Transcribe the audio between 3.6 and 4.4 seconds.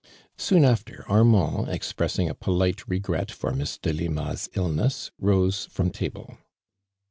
Delima'